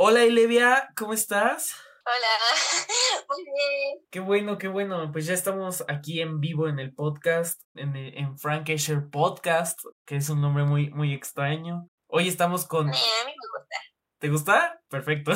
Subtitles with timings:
[0.00, 1.74] Hola Elevia, ¿cómo estás?
[2.04, 4.06] Hola, muy bien.
[4.12, 5.10] Qué bueno, qué bueno.
[5.10, 10.14] Pues ya estamos aquí en vivo en el podcast, en, en Frank Escher Podcast, que
[10.14, 11.88] es un nombre muy, muy extraño.
[12.06, 12.90] Hoy estamos con...
[12.90, 13.76] Eh, a mí me gusta.
[14.20, 14.80] ¿Te gusta?
[14.88, 15.32] Perfecto.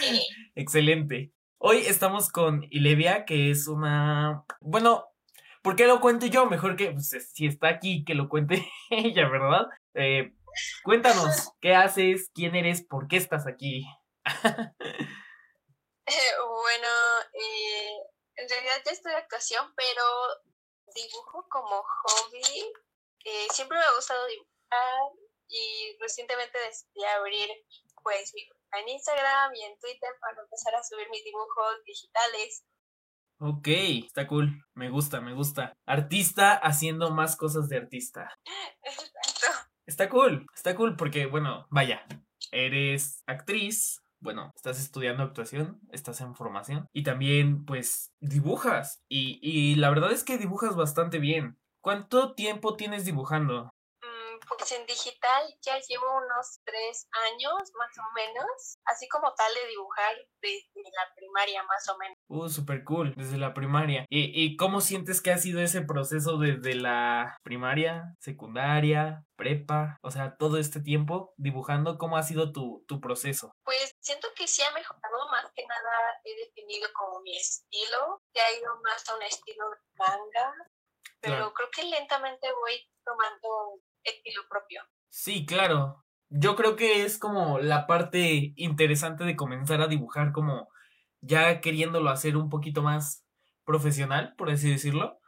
[0.00, 0.26] Sí.
[0.54, 1.32] Excelente.
[1.58, 4.42] Hoy estamos con Ilevia, que es una...
[4.62, 5.04] Bueno,
[5.60, 6.46] ¿por qué lo cuento yo?
[6.46, 9.66] Mejor que pues, si está aquí, que lo cuente ella, ¿verdad?
[9.92, 10.32] Eh,
[10.84, 12.30] cuéntanos, ¿qué haces?
[12.34, 12.84] ¿Quién eres?
[12.86, 13.84] ¿Por qué estás aquí?
[16.06, 16.88] bueno,
[17.32, 17.98] eh,
[18.36, 20.02] en realidad ya estoy actuación, pero
[20.94, 22.72] dibujo como hobby.
[23.24, 25.12] Eh, siempre me ha gustado dibujar
[25.48, 27.48] y recientemente decidí abrir
[28.02, 28.32] pues
[28.72, 32.64] en Instagram y en Twitter para empezar a subir mis dibujos digitales.
[33.38, 34.64] Ok, está cool.
[34.74, 35.74] Me gusta, me gusta.
[35.86, 38.30] Artista haciendo más cosas de artista.
[38.82, 39.70] Exacto.
[39.86, 42.04] Está cool, está cool porque, bueno, vaya,
[42.50, 49.00] eres actriz, bueno, estás estudiando actuación, estás en formación y también, pues, dibujas.
[49.08, 51.56] Y, y la verdad es que dibujas bastante bien.
[51.80, 53.70] ¿Cuánto tiempo tienes dibujando?
[54.48, 59.66] Pues en digital ya llevo unos tres años más o menos, así como tal de
[59.68, 62.16] dibujar desde la primaria más o menos.
[62.28, 64.04] Uh, super cool, desde la primaria.
[64.08, 69.98] ¿Y, ¿Y cómo sientes que ha sido ese proceso desde la primaria, secundaria, prepa?
[70.02, 73.52] O sea, todo este tiempo dibujando, ¿cómo ha sido tu, tu proceso?
[73.64, 78.42] Pues siento que sí ha mejorado, más que nada he definido como mi estilo, ya
[78.48, 80.54] he ido más a un estilo de manga,
[81.20, 81.52] pero Claro.
[81.54, 84.82] creo que lentamente voy tomando estilo propio.
[85.08, 86.04] Sí, claro.
[86.28, 90.68] Yo creo que es como la parte interesante de comenzar a dibujar como
[91.20, 93.24] ya queriéndolo hacer un poquito más
[93.64, 95.20] profesional, por así decirlo.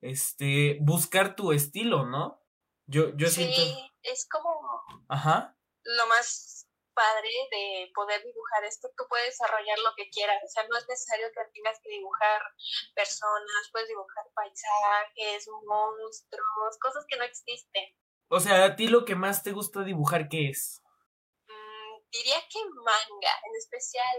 [0.00, 2.42] Este, buscar tu estilo, ¿no?
[2.86, 3.80] Yo, yo sí, siento.
[4.02, 4.50] es como
[5.08, 5.56] Ajá.
[5.82, 6.56] lo más
[6.96, 10.78] padre de poder dibujar es que tú puedes desarrollar lo que quieras, o sea, no
[10.78, 12.40] es necesario que tengas que dibujar
[12.94, 17.84] personas, puedes dibujar paisajes, monstruos, cosas que no existen.
[18.28, 20.82] O sea, a ti lo que más te gusta dibujar, ¿qué es?
[21.48, 24.16] Mm, diría que manga, en especial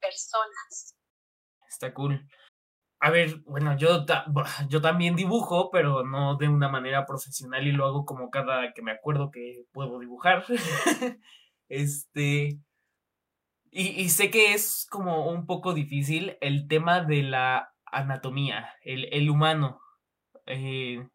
[0.00, 0.94] personas.
[1.68, 2.28] Está cool.
[3.00, 4.26] A ver, bueno, yo, ta-
[4.68, 8.82] yo también dibujo, pero no de una manera profesional y lo hago como cada que
[8.82, 10.44] me acuerdo que puedo dibujar.
[11.68, 12.58] este.
[13.70, 19.12] Y, y sé que es como un poco difícil el tema de la anatomía, el,
[19.12, 19.80] el humano.
[20.46, 21.06] Eh,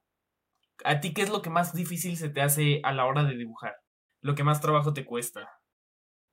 [0.86, 3.36] ¿A ti qué es lo que más difícil se te hace a la hora de
[3.36, 3.76] dibujar?
[4.22, 5.42] Lo que más trabajo te cuesta.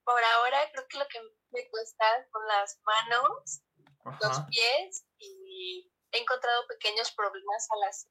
[0.04, 1.20] Por ahora creo que lo que
[1.50, 3.62] me cuesta son las manos,
[4.20, 8.08] los pies y he encontrado pequeños problemas a las,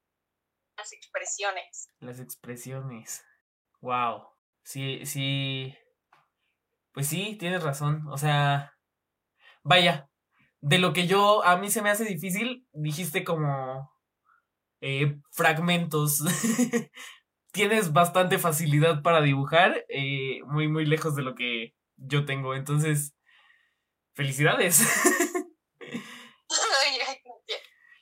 [0.77, 1.89] las expresiones.
[1.99, 3.25] Las expresiones.
[3.81, 4.27] Wow.
[4.63, 5.75] Sí, sí.
[6.93, 8.07] Pues sí, tienes razón.
[8.09, 8.77] O sea,
[9.63, 10.09] vaya,
[10.61, 13.91] de lo que yo a mí se me hace difícil, dijiste como
[14.81, 16.23] eh, fragmentos.
[17.51, 22.55] tienes bastante facilidad para dibujar, eh, muy, muy lejos de lo que yo tengo.
[22.55, 23.15] Entonces,
[24.15, 24.81] felicidades.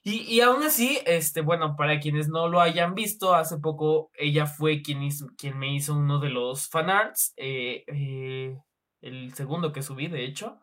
[0.07, 4.45] Y, y aún así, este, bueno, para quienes no lo hayan visto, hace poco ella
[4.45, 8.55] fue quien, hizo, quien me hizo uno de los fanarts, eh, eh,
[9.01, 10.59] el segundo que subí, de hecho.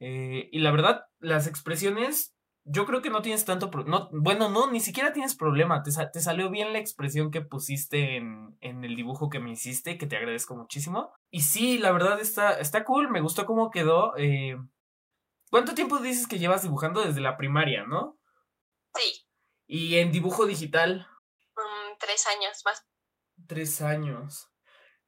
[0.00, 2.31] Eh, y la verdad, las expresiones,
[2.64, 5.90] yo creo que no tienes tanto, pro- no, bueno, no, ni siquiera tienes problema, te,
[5.90, 9.98] sa- te salió bien la expresión que pusiste en, en el dibujo que me hiciste,
[9.98, 11.12] que te agradezco muchísimo.
[11.30, 14.16] Y sí, la verdad está, está cool, me gustó cómo quedó.
[14.16, 14.56] eh,
[15.50, 18.18] ¿Cuánto tiempo dices que llevas dibujando desde la primaria, no?
[18.94, 19.26] Sí,
[19.66, 21.06] Y en dibujo digital,
[21.56, 22.82] mm, tres años más.
[23.46, 24.48] tres años.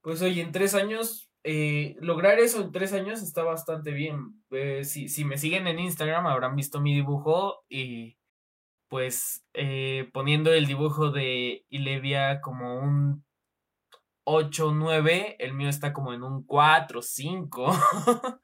[0.02, 4.42] Pues oye, en tres años, eh, lograr eso en tres años está bastante bien.
[4.50, 8.16] Eh, si, si me siguen en Instagram habrán visto mi dibujo y
[8.88, 13.24] pues eh, poniendo el dibujo de Ilevia como un
[14.24, 17.72] 8, 9, el mío está como en un 4, 5.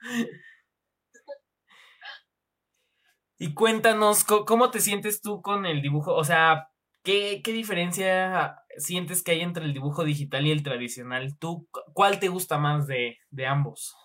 [3.43, 6.15] Y cuéntanos, ¿cómo te sientes tú con el dibujo?
[6.15, 6.70] O sea,
[7.03, 11.39] ¿qué, qué diferencia sientes que hay entre el dibujo digital y el tradicional?
[11.39, 13.97] ¿Tú cu- cuál te gusta más de, de ambos?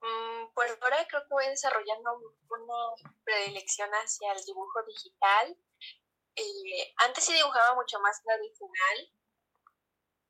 [0.00, 2.10] Mm, por ahora creo que voy desarrollando
[2.48, 2.74] una
[3.24, 5.56] predilección hacia el dibujo digital.
[6.36, 9.10] Eh, antes sí dibujaba mucho más tradicional,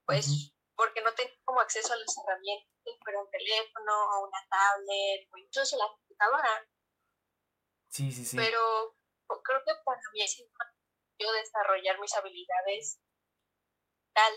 [0.07, 2.69] pues porque no tenía como acceso a las herramientas,
[3.05, 6.67] pero un teléfono o una tablet o incluso la computadora.
[7.89, 8.37] Sí, sí, sí.
[8.37, 8.97] Pero
[9.43, 10.74] creo que para mí es importante
[11.19, 13.01] yo desarrollar mis habilidades
[14.13, 14.33] tal.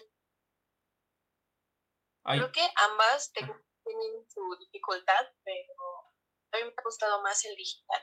[2.23, 5.77] Ay, Creo que ambas tienen su dificultad, pero
[6.87, 8.01] gustado más el digital.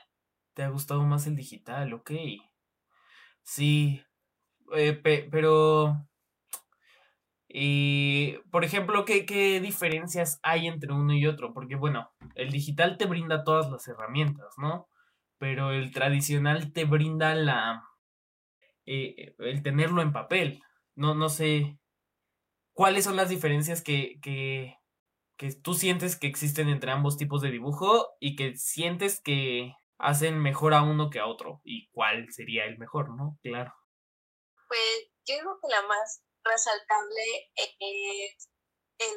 [0.53, 1.93] ¿Te ha gustado más el digital?
[1.93, 2.11] Ok.
[3.43, 4.03] Sí.
[4.75, 6.07] Eh, pero...
[7.47, 11.53] Y, por ejemplo, ¿qué, ¿qué diferencias hay entre uno y otro?
[11.53, 14.89] Porque, bueno, el digital te brinda todas las herramientas, ¿no?
[15.37, 17.83] Pero el tradicional te brinda la...
[18.85, 20.61] Eh, el tenerlo en papel.
[20.95, 21.79] No, no sé.
[22.73, 24.77] ¿Cuáles son las diferencias que, que,
[25.37, 30.39] que tú sientes que existen entre ambos tipos de dibujo y que sientes que hacen
[30.39, 31.61] mejor a uno que a otro?
[31.63, 33.37] ¿Y cuál sería el mejor, no?
[33.41, 33.73] Claro.
[34.67, 38.49] Pues yo creo que la más resaltable es
[38.99, 39.09] el,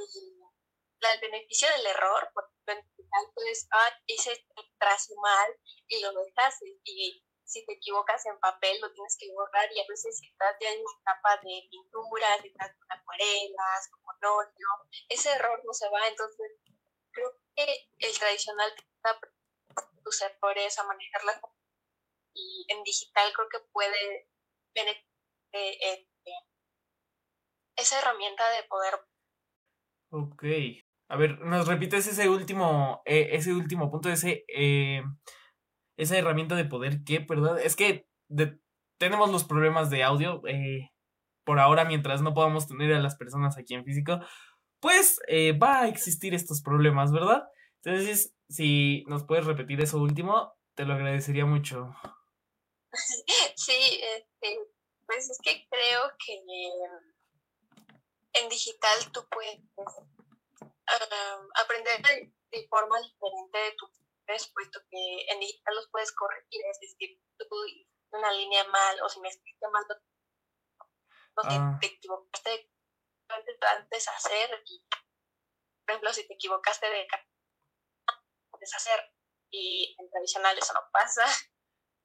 [1.01, 4.31] el beneficio del error, porque en pues, ah, hice
[4.79, 5.51] trazo mal
[5.89, 6.55] y lo dejas
[6.85, 10.55] y si te equivocas en papel lo tienes que borrar y a veces si estás
[10.61, 14.69] ya en una etapa de pintura, si estás con acuarelas, como óleo,
[15.09, 16.61] ese error no se va, entonces
[17.11, 19.19] creo que el tradicional te da
[20.05, 21.41] tus errores a manejarlas
[22.35, 24.29] y en digital creo que puede
[24.75, 24.97] tener
[25.53, 26.07] eh,
[27.77, 28.95] esa herramienta de poder.
[30.11, 30.45] Ok.
[31.11, 35.03] A ver, ¿nos repites ese último, eh, ese último punto, ese, eh,
[35.99, 37.61] esa herramienta de poder qué, verdad?
[37.61, 38.09] Es que
[38.99, 40.41] tenemos los problemas de audio.
[40.47, 40.91] Eh,
[41.45, 44.21] por ahora, mientras no podamos tener a las personas aquí en físico,
[44.81, 45.21] pues
[45.61, 47.45] va a existir estos problemas, ¿verdad?
[47.83, 51.95] Entonces, si nos puedes repetir eso último, te lo agradecería mucho.
[53.57, 54.59] Sí, este,
[55.07, 56.41] pues es que creo que
[58.41, 59.61] en digital tú puedes
[61.63, 63.73] aprender de, forma diferente de
[64.53, 67.47] puesto que en digital los puedes corregir, es decir, tú
[68.11, 71.79] una línea mal o si me escribiste mal, no ah.
[71.81, 72.71] te equivocaste
[73.29, 77.07] antes de hacer y, por ejemplo, si te equivocaste de
[78.61, 79.01] deshacer
[79.51, 81.23] y en tradicional eso no pasa.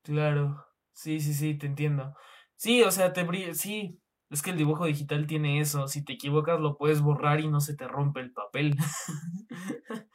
[0.03, 2.15] Claro, sí, sí, sí, te entiendo.
[2.55, 5.87] Sí, o sea, te sí, es que el dibujo digital tiene eso.
[5.87, 8.75] Si te equivocas, lo puedes borrar y no se te rompe el papel.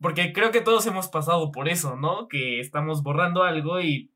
[0.00, 2.28] Porque creo que todos hemos pasado por eso, ¿no?
[2.28, 4.12] Que estamos borrando algo y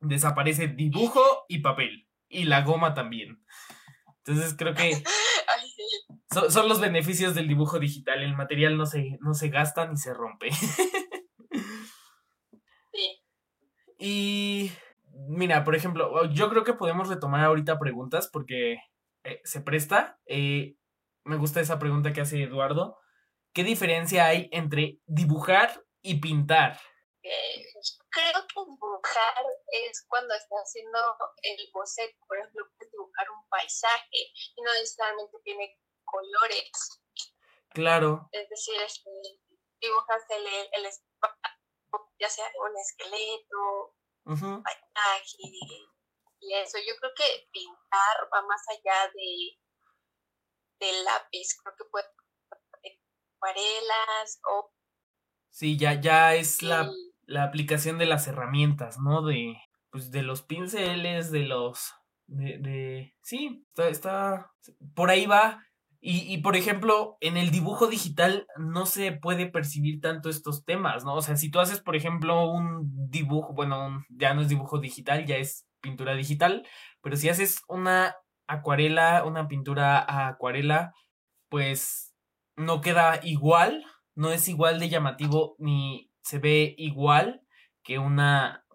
[0.00, 2.08] desaparece dibujo y papel.
[2.28, 3.42] Y la goma también.
[4.18, 5.02] Entonces creo que
[6.50, 8.22] son, los beneficios del dibujo digital.
[8.22, 10.50] El material no se, no se gasta ni se rompe.
[12.90, 13.22] Sí.
[13.98, 14.72] Y
[15.28, 18.78] mira, por ejemplo, yo creo que podemos retomar ahorita preguntas porque
[19.22, 20.18] eh, se presta.
[20.26, 20.74] Eh,
[21.24, 22.98] me gusta esa pregunta que hace Eduardo.
[23.52, 26.80] ¿Qué diferencia hay entre dibujar y pintar?
[27.22, 27.66] Eh,
[28.10, 30.98] creo que dibujar es cuando estás haciendo
[31.42, 32.16] el boceto.
[32.26, 37.02] Por ejemplo, puedes dibujar un paisaje y no necesariamente tiene colores.
[37.70, 38.28] Claro.
[38.32, 39.10] Es decir, este,
[39.80, 40.90] dibujas el, el,
[42.18, 43.94] ya sea un esqueleto,
[46.40, 46.78] y eso.
[46.78, 49.58] Yo creo que pintar va más allá de
[50.80, 52.06] del lápiz, creo que puede
[53.38, 54.70] acuarelas o...
[55.50, 56.90] Sí, ya, ya es la,
[57.26, 59.22] la, aplicación de las herramientas, ¿no?
[59.22, 59.56] De,
[59.90, 61.92] pues, de los pinceles, de los...
[62.26, 63.14] De, de...
[63.22, 64.52] Sí, está, está...
[64.94, 65.62] Por ahí va
[66.00, 71.04] y, y, por ejemplo, en el dibujo digital no se puede percibir tanto estos temas,
[71.04, 71.14] ¿no?
[71.14, 75.26] O sea, si tú haces, por ejemplo, un dibujo, bueno, ya no es dibujo digital,
[75.26, 76.66] ya es pintura digital,
[77.02, 78.14] pero si haces una
[78.46, 80.94] acuarela, una pintura a acuarela,
[81.48, 82.07] pues
[82.58, 87.42] no queda igual, no es igual de llamativo ni se ve igual
[87.82, 88.66] que una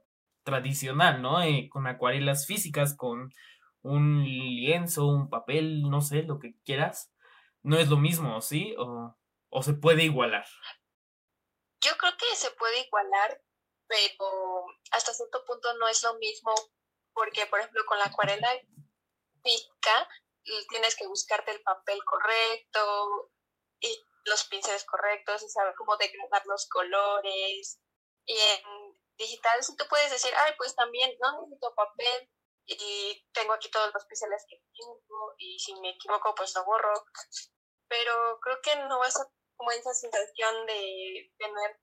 [0.44, 1.42] tradicional, ¿no?
[1.44, 3.32] Eh, con acuarelas físicas, con
[3.82, 7.12] un lienzo, un papel, no sé, lo que quieras
[7.62, 8.74] no es lo mismo, ¿sí?
[8.78, 9.16] O,
[9.50, 10.46] o se puede igualar.
[11.82, 13.42] Yo creo que se puede igualar,
[13.88, 16.54] pero hasta cierto punto no es lo mismo,
[17.14, 18.50] porque por ejemplo con la acuarela
[19.44, 20.08] pica
[20.70, 23.32] tienes que buscarte el papel correcto
[23.84, 27.80] y los pinceles correctos y saber cómo degradar los colores.
[28.26, 28.62] Y en
[29.18, 32.30] digital sí tú puedes decir, ay, pues también no necesito papel
[32.66, 36.94] y tengo aquí todos los pinceles que tengo y si me equivoco pues lo borro
[37.90, 39.12] pero creo que no va a
[39.56, 41.80] como esa sensación de tener,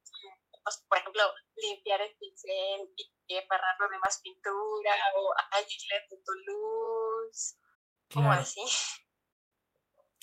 [0.65, 1.23] pues, por ejemplo,
[1.57, 7.57] limpiar el pincel y agarrarlo de más pintura o añadirle tu luz,
[8.13, 8.63] como así.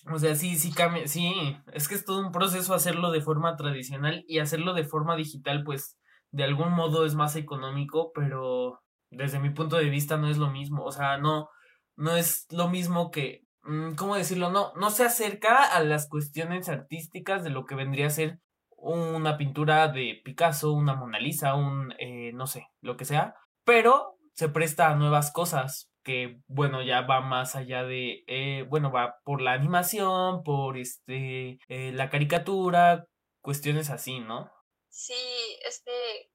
[0.06, 3.58] O sea, sí, sí cambia, sí, es que es todo un proceso hacerlo de forma
[3.58, 5.98] tradicional y hacerlo de forma digital, pues
[6.32, 10.50] de algún modo es más económico, pero desde mi punto de vista no es lo
[10.50, 11.50] mismo, o sea, no,
[11.98, 14.50] no es lo mismo que Mm, ¿cómo decirlo?
[14.50, 18.39] No, no se acerca a las cuestiones artísticas de lo que vendría a ser
[18.77, 23.36] una pintura de Picasso, una Mona Lisa, un, eh, no sé, lo que sea,
[23.66, 28.94] pero se presta a nuevas cosas que, bueno, ya va más allá de, eh, bueno,
[28.94, 33.06] va por la animación, por este, eh, la caricatura,
[33.42, 34.50] cuestiones así, ¿no?
[34.88, 36.32] Sí, este,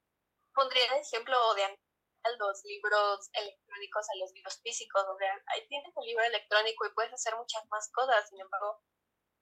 [0.53, 1.63] pondría el ejemplo de
[2.37, 7.11] los libros electrónicos a los libros físicos, donde ahí tienes el libro electrónico y puedes
[7.11, 8.79] hacer muchas más cosas, sin embargo,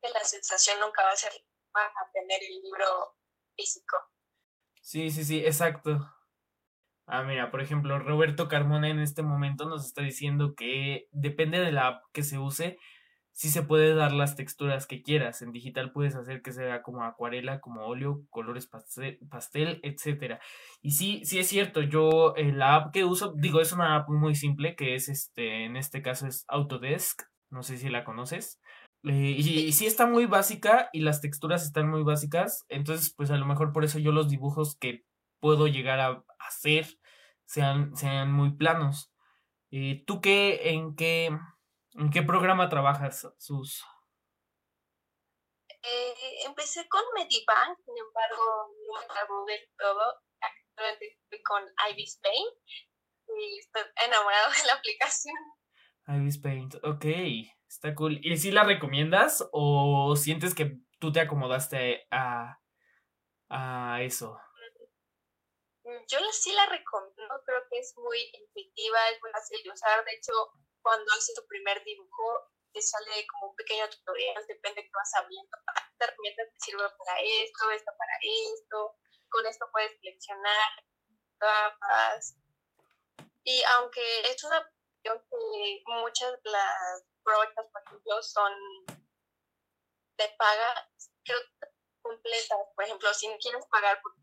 [0.02, 1.34] que la sensación nunca va a ser
[1.74, 3.18] a tener el libro
[3.58, 3.98] físico.
[4.82, 6.00] Sí, sí, sí, exacto.
[7.08, 11.72] Ah, mira, por ejemplo, Roberto Carmona en este momento nos está diciendo que depende de
[11.72, 12.78] la app que se use,
[13.32, 15.42] sí se puede dar las texturas que quieras.
[15.42, 20.40] En digital puedes hacer que sea como acuarela, como óleo, colores pastel, pastel etcétera.
[20.82, 24.10] Y sí, sí es cierto, yo eh, la app que uso, digo, es una app
[24.10, 28.60] muy simple que es este, en este caso es Autodesk, no sé si la conoces.
[29.04, 33.38] Eh, y, sí está muy básica y las texturas están muy básicas, entonces pues a
[33.38, 35.04] lo mejor por eso yo los dibujos que
[35.42, 36.86] puedo llegar a hacer
[37.46, 39.12] sean, sean muy planos.
[39.72, 41.26] Eh, ¿Tú qué, en qué,
[41.94, 43.84] en qué programa trabajas, Sus?
[45.84, 48.44] Eh, empecé con Medibank, sin embargo
[48.88, 50.22] no me acabó del todo.
[50.40, 52.56] Actualmente estoy con Ibis Paint
[53.28, 55.36] y estoy enamorado de la aplicación.
[56.08, 57.06] Ibis Paint, ok.
[57.68, 58.20] Está cool.
[58.22, 62.60] ¿Y si la recomiendas o sientes que tú te acomodaste a,
[63.50, 64.38] a eso?
[66.08, 70.04] Yo sí la recomiendo, creo que es muy intuitiva, es muy fácil de usar.
[70.06, 70.34] De hecho,
[70.82, 75.14] cuando haces tu primer dibujo, te sale como un pequeño tutorial, depende de qué vas
[75.16, 75.58] abriendo.
[75.92, 78.96] Esta herramienta te sirve para esto, esto para esto.
[79.30, 80.86] Con esto puedes seleccionar
[81.38, 82.36] capas.
[83.44, 84.70] Y aunque es una
[85.04, 88.54] que muchas de las proyectos, por ejemplo, son
[90.18, 90.90] de paga,
[91.24, 91.68] creo que
[92.02, 92.60] completas.
[92.76, 94.14] Por ejemplo, si no quieres pagar por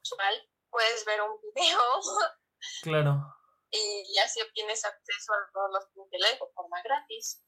[0.00, 1.80] usual, puedes ver un video.
[2.82, 3.22] Claro.
[3.70, 7.44] Y así obtienes acceso a todos los pinceles de forma gratis.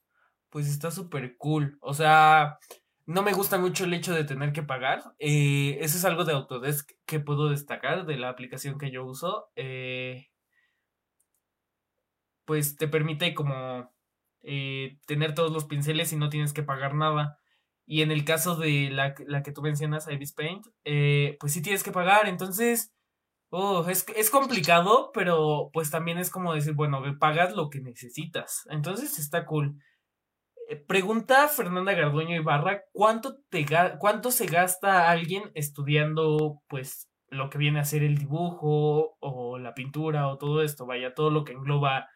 [0.49, 1.77] Pues está súper cool.
[1.81, 2.59] O sea,
[3.05, 5.03] no me gusta mucho el hecho de tener que pagar.
[5.17, 9.51] Eh, eso es algo de Autodesk que puedo destacar de la aplicación que yo uso.
[9.55, 10.27] Eh,
[12.45, 13.93] pues te permite como
[14.41, 17.39] eh, tener todos los pinceles y no tienes que pagar nada.
[17.85, 21.61] Y en el caso de la, la que tú mencionas, Ibis Paint, eh, pues sí
[21.61, 22.27] tienes que pagar.
[22.27, 22.93] Entonces,
[23.49, 28.67] oh, es, es complicado, pero pues también es como decir, bueno, pagas lo que necesitas.
[28.69, 29.75] Entonces está cool.
[30.69, 33.65] Eh, pregunta Fernanda Garduño Ibarra, ¿cuánto, te,
[33.99, 39.73] ¿cuánto se gasta alguien estudiando pues lo que viene a ser el dibujo o la
[39.73, 40.85] pintura o todo esto?
[40.85, 42.07] Vaya, todo lo que engloba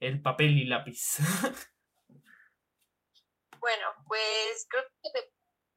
[0.00, 1.18] el papel y lápiz.
[3.62, 5.20] Bueno, pues creo que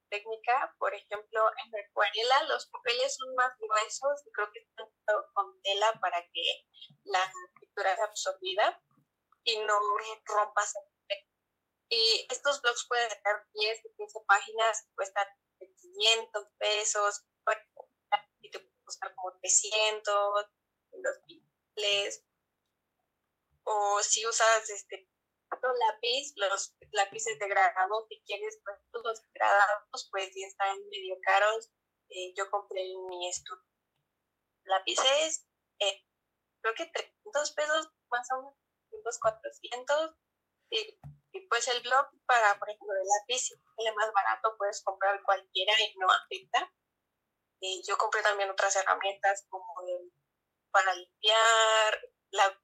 [0.10, 4.88] técnica, por ejemplo, en la acuarela los papeles son más gruesos y creo que están
[5.34, 6.68] con tela para que
[7.04, 8.82] la pintura sea absorbida
[9.44, 9.80] y no
[10.26, 10.74] rompas
[11.90, 15.28] y estos blogs pueden tener 10 15 páginas, cuestan
[15.60, 17.26] 500 pesos,
[18.42, 20.46] y te costar como 300,
[20.92, 22.26] los pinceles.
[23.64, 25.10] O si usas este
[25.74, 31.72] lápiz, los lápices degradados, si quieres, pues los degradados, pues si están medio caros.
[32.10, 33.64] Eh, yo compré mi estudio
[34.66, 35.48] lápices,
[35.80, 36.04] eh,
[36.62, 38.56] creo que 300 pesos, más o
[38.92, 40.16] menos 400.
[40.72, 41.00] Y,
[41.34, 45.74] y, pues el blog para, por ejemplo, el lápiz, es más barato, puedes comprar cualquiera
[45.80, 46.72] y no afecta.
[47.60, 49.66] Y yo compré también otras herramientas como
[50.72, 52.62] para limpiar, la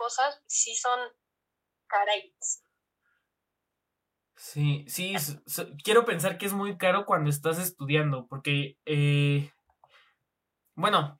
[0.00, 0.98] cosas sí son
[1.86, 2.64] caras.
[4.34, 5.14] Sí, sí,
[5.84, 9.50] quiero pensar que es muy caro cuando estás estudiando, porque, eh,
[10.74, 11.18] bueno,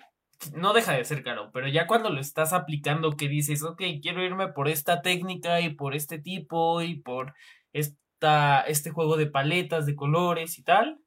[0.54, 4.24] no deja de ser caro, pero ya cuando lo estás aplicando, que dices, ok, quiero
[4.24, 7.34] irme por esta técnica y por este tipo y por
[7.74, 10.98] esta, este juego de paletas, de colores y tal,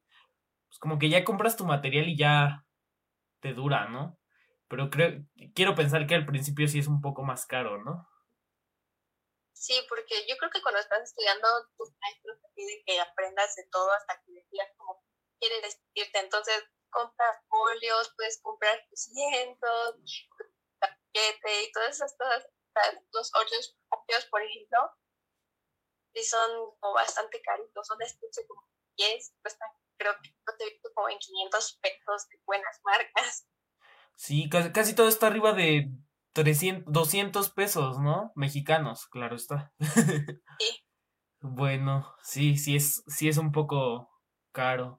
[0.68, 2.64] pues como que ya compras tu material y ya
[3.40, 4.16] te dura, ¿no?
[4.74, 5.22] Pero creo,
[5.54, 8.10] quiero pensar que al principio sí es un poco más caro, ¿no?
[9.52, 13.68] Sí, porque yo creo que cuando estás estudiando, tus maestros te piden que aprendas de
[13.70, 15.00] todo hasta que decidas cómo
[15.38, 16.18] quieres vestirte.
[16.18, 19.96] Entonces, compras folios, puedes comprar tus cientos,
[21.14, 22.48] y todas esas cosas.
[23.12, 24.90] Los óleos propios, por ejemplo,
[26.14, 27.86] sí son como bastante caritos.
[27.86, 32.40] Son de estuche como 10, cuestan, creo que te he como en 500 pesos de
[32.44, 33.46] buenas marcas.
[34.16, 35.90] Sí, casi, todo está arriba de
[36.32, 38.32] 300, 200 pesos, ¿no?
[38.34, 39.72] Mexicanos, claro está.
[40.58, 40.84] Sí.
[41.40, 44.08] Bueno, sí, sí es, sí es un poco
[44.52, 44.98] caro.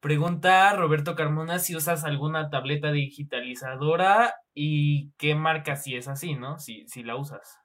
[0.00, 6.58] Pregunta Roberto Carmona si usas alguna tableta digitalizadora y qué marca si es así, ¿no?
[6.58, 7.58] Si, si la usas.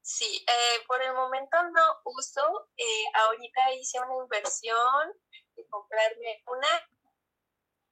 [0.00, 2.68] Sí, eh, por el momento no uso.
[2.78, 5.12] Eh, ahorita hice una inversión
[5.56, 6.68] de comprarme una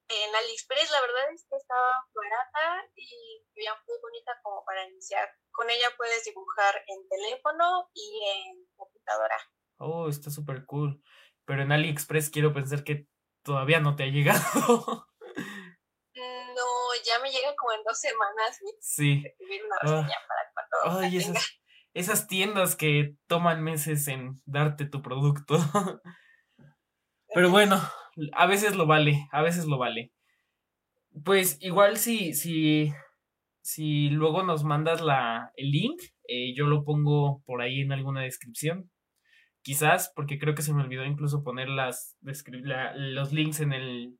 [0.09, 0.91] en AliExpress.
[0.91, 5.29] La verdad es que estaba barata y veía muy bonita como para iniciar.
[5.51, 9.37] Con ella puedes dibujar en teléfono y en computadora.
[9.77, 11.01] Oh, está súper cool.
[11.45, 13.07] Pero en AliExpress quiero pensar que
[13.43, 15.07] todavía no te ha llegado.
[16.59, 16.65] No,
[17.05, 18.59] ya me llega como en dos semanas.
[18.81, 19.23] Sí.
[19.39, 20.07] Una ah.
[20.27, 21.61] para Ay, esas,
[21.93, 25.57] esas tiendas que toman meses en darte tu producto.
[27.33, 27.79] Pero bueno,
[28.33, 30.11] a veces lo vale, a veces lo vale.
[31.23, 32.91] Pues igual si, si,
[33.61, 38.21] si luego nos mandas la, el link, eh, yo lo pongo por ahí en alguna
[38.21, 38.89] descripción.
[39.61, 44.17] Quizás, porque creo que se me olvidó incluso poner las, los links en el,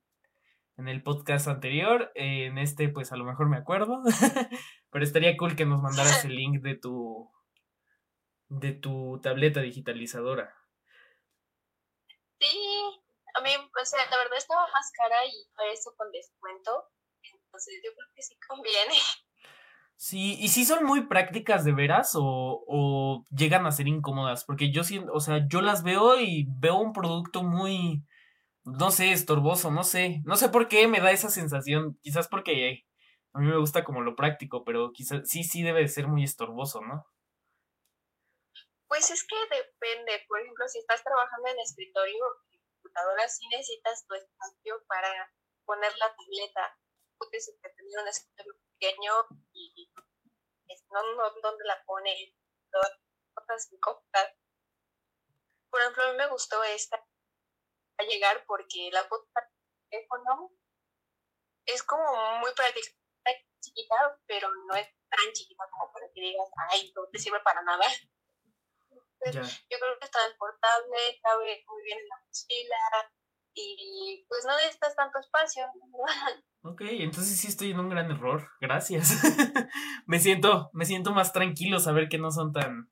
[0.77, 2.11] en el podcast anterior.
[2.15, 4.01] en este, pues a lo mejor me acuerdo.
[4.91, 7.29] Pero estaría cool que nos mandaras el link de tu,
[8.49, 10.53] de tu tableta digitalizadora.
[13.35, 16.89] A mí, o sea, la verdad estaba más cara y para eso con descuento.
[17.21, 18.93] Entonces yo creo que sí conviene.
[20.01, 24.71] Sí, y sí son muy prácticas de veras o, o llegan a ser incómodas, porque
[24.71, 28.05] yo siento, o sea, yo las veo y veo un producto muy,
[28.63, 32.85] no sé, estorboso, no sé, no sé por qué me da esa sensación, quizás porque
[33.33, 36.23] a mí me gusta como lo práctico, pero quizás sí, sí debe de ser muy
[36.23, 37.05] estorboso, ¿no?
[38.87, 42.23] Pues es que depende, por ejemplo, si estás trabajando en escritorio
[42.89, 45.31] computadora, sí necesitas tu espacio para
[45.65, 46.77] poner la tableta.
[47.17, 49.13] Puedes tener un escritorio pequeño
[49.53, 49.91] y
[50.91, 52.35] no, no dónde la pone,
[53.35, 54.35] otras cosas.
[55.69, 56.97] Por ejemplo, a mí me gustó esta
[57.97, 59.27] a llegar porque la foto
[59.89, 60.51] teléfono
[61.65, 62.89] es como muy práctica,
[63.59, 67.61] chiquita, pero no es tan chiquita como para que digas, ay, no te sirve para
[67.61, 67.85] nada.
[69.25, 73.11] Yo creo que es transportable, cabe muy bien en la mochila
[73.53, 75.65] y pues no necesitas tanto espacio.
[76.61, 78.49] Ok, entonces sí estoy en un gran error.
[78.59, 79.13] Gracias.
[80.05, 82.91] me siento, me siento más tranquilo saber que no son tan,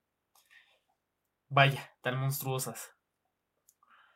[1.50, 2.94] vaya, tan monstruosas.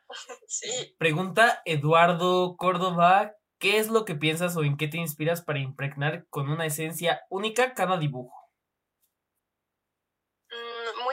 [0.48, 0.96] Sí.
[0.98, 6.26] Pregunta Eduardo Córdoba, ¿qué es lo que piensas o en qué te inspiras para impregnar
[6.30, 8.41] con una esencia única cada dibujo?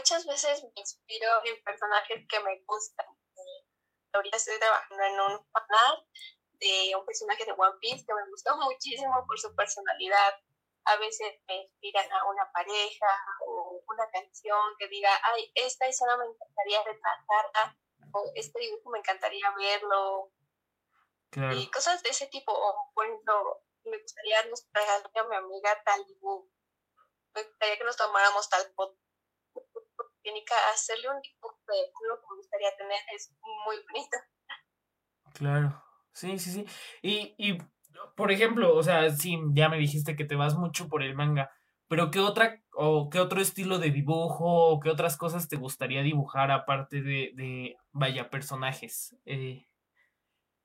[0.09, 3.07] Muchas veces me inspiro en personajes que me gustan.
[4.15, 6.07] ahorita estoy trabajando en un fanart
[6.53, 10.35] de un personaje de One Piece que me gustó muchísimo por su personalidad.
[10.85, 13.07] A veces me inspiran a una pareja
[13.47, 17.77] o una canción que diga, ay, esta escena me encantaría retratarla
[18.13, 20.33] o este dibujo me encantaría verlo.
[21.55, 22.51] Y cosas de ese tipo.
[22.51, 26.49] O, por ejemplo, me gustaría nos a mi amiga tal dibujo.
[27.35, 28.99] Me gustaría que nos tomáramos tal foto
[30.73, 33.35] hacerle un dibujo de lo que me gustaría tener es
[33.67, 34.17] muy bonito.
[35.35, 36.67] Claro, sí, sí, sí.
[37.03, 37.59] Y, y,
[38.17, 41.51] por ejemplo, o sea, sí, ya me dijiste que te vas mucho por el manga,
[41.89, 46.03] pero ¿qué otra o qué otro estilo de dibujo o qué otras cosas te gustaría
[46.03, 49.17] dibujar aparte de, de vaya, personajes?
[49.25, 49.67] Eh,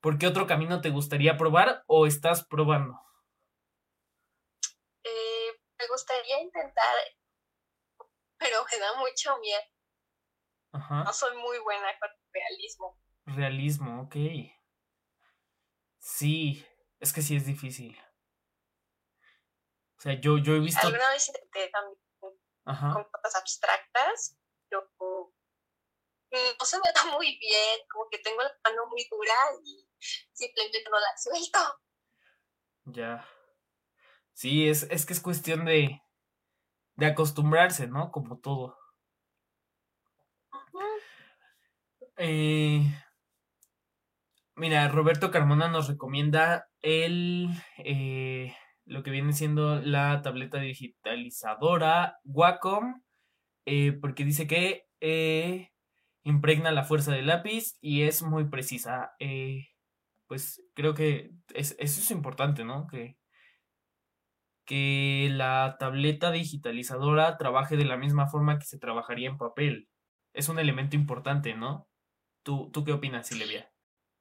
[0.02, 3.00] ¿Por qué otro camino te gustaría probar o estás probando?
[5.04, 6.96] Eh, me gustaría intentar
[8.38, 9.62] pero me da mucho miedo.
[10.74, 11.04] Ajá.
[11.04, 13.00] No soy muy buena con realismo.
[13.26, 14.16] Realismo, ok.
[16.00, 16.66] Sí,
[17.00, 17.98] es que sí es difícil.
[19.98, 20.86] O sea, yo, yo he visto...
[20.86, 21.98] Alguna vez intenté también
[22.66, 24.38] con cosas abstractas,
[24.70, 25.34] pero
[26.60, 29.88] no se me da muy bien, como que tengo la mano muy dura y
[30.34, 31.60] simplemente no la suelto.
[32.86, 33.28] Ya.
[34.34, 36.02] Sí, es, es que es cuestión de,
[36.96, 38.12] de acostumbrarse, ¿no?
[38.12, 38.78] Como todo.
[42.18, 42.84] Eh,
[44.56, 48.54] mira, Roberto Carmona nos recomienda el eh,
[48.86, 53.02] lo que viene siendo la tableta digitalizadora Wacom,
[53.66, 54.86] eh, porque dice que
[56.24, 59.14] impregna la fuerza del lápiz y es muy precisa.
[60.28, 62.88] pues creo que eso es importante, ¿no?
[62.88, 63.18] Que,
[64.66, 69.90] que la tableta digitalizadora trabaje de la misma forma que se trabajaría en papel.
[70.34, 71.90] Es un elemento importante, ¿no?
[72.44, 73.72] ¿Tú, tú qué opinas, Silvia?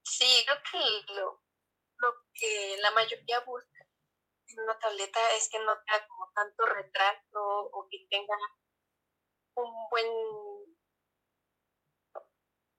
[0.03, 1.41] Sí, creo que lo,
[2.33, 3.69] que la mayoría busca
[4.47, 7.39] en una tableta es que no tenga como tanto retraso
[7.71, 8.35] o que tenga
[9.55, 10.05] un buen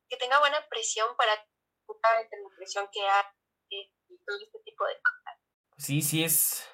[0.09, 3.25] que tenga buena presión para entre la presión que hay
[3.71, 5.41] y todo este tipo de cosas.
[5.77, 6.74] Sí, sí es.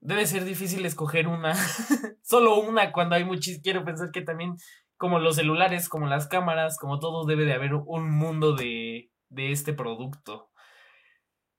[0.00, 1.54] Debe ser difícil escoger una,
[2.22, 3.62] solo una cuando hay muchísimas.
[3.62, 4.56] Quiero pensar que también,
[4.96, 9.52] como los celulares, como las cámaras, como todo, debe de haber un mundo de, de
[9.52, 10.50] este producto.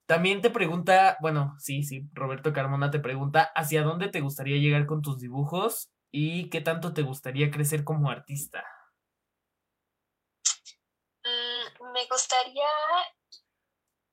[0.10, 4.88] También te pregunta, bueno, sí, sí, Roberto Carmona te pregunta, ¿hacia dónde te gustaría llegar
[4.88, 8.64] con tus dibujos y qué tanto te gustaría crecer como artista?
[11.24, 12.70] Mm, me gustaría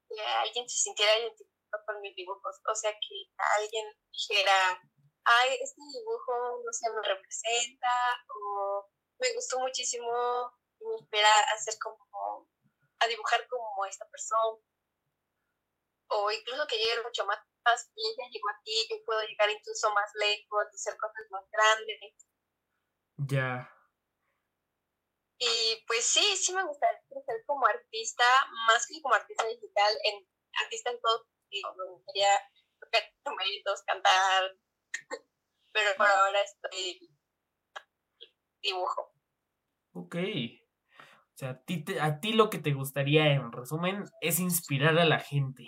[0.06, 1.55] que alguien se sintiera identificado
[1.86, 3.16] con mis dibujos, o sea, que
[3.58, 4.80] alguien dijera,
[5.24, 10.10] ay, este dibujo no se me representa, o me gustó muchísimo
[10.80, 12.48] y me espera hacer como,
[13.00, 14.62] a dibujar como esta persona,
[16.08, 17.38] o incluso que llegue mucho más,
[17.94, 22.14] y ella llegó aquí, yo puedo llegar incluso más lejos, hacer cosas más grandes.
[23.28, 23.72] Ya.
[25.38, 28.24] Y pues sí, sí me gustaría crecer como artista,
[28.68, 30.26] más que como artista digital, en
[30.64, 32.28] artista en todo Me gustaría
[32.80, 34.56] tocar numeritos, cantar,
[35.72, 37.10] pero por ahora estoy
[38.62, 39.12] dibujo.
[39.92, 40.16] Ok.
[40.16, 45.04] O sea, a ti, a ti lo que te gustaría, en resumen, es inspirar a
[45.04, 45.66] la gente.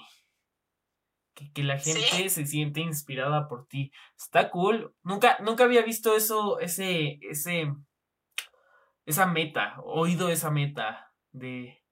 [1.34, 3.92] Que, que la gente se siente inspirada por ti.
[4.16, 4.94] Está cool.
[5.02, 7.72] Nunca, nunca había visto eso, ese, ese,
[9.04, 11.82] esa meta, oído esa meta de,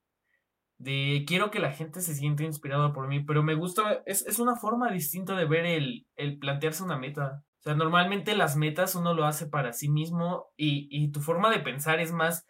[0.79, 4.39] de quiero que la gente se sienta inspirada por mí, pero me gusta, es, es
[4.39, 7.43] una forma distinta de ver el, el, plantearse una meta.
[7.61, 11.51] O sea, normalmente las metas uno lo hace para sí mismo y, y tu forma
[11.51, 12.47] de pensar es más,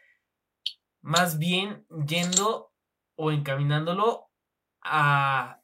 [1.01, 2.73] más bien yendo
[3.17, 4.29] o encaminándolo
[4.83, 5.61] a,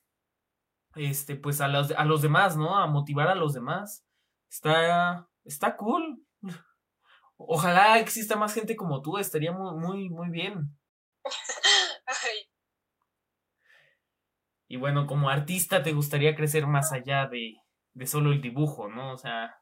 [0.94, 2.78] este, pues a los, a los demás, ¿no?
[2.78, 4.04] A motivar a los demás.
[4.50, 6.24] Está, está cool.
[7.36, 10.78] Ojalá exista más gente como tú, estaría muy, muy, muy bien.
[14.72, 17.56] Y bueno, como artista te gustaría crecer más allá de,
[17.92, 19.12] de solo el dibujo, ¿no?
[19.12, 19.60] O sea,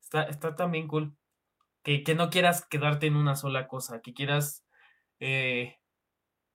[0.00, 1.14] está, está también cool.
[1.84, 4.64] Que, que, no quieras quedarte en una sola cosa, que quieras
[5.18, 5.78] eh,